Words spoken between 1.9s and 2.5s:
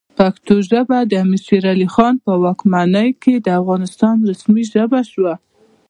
خان په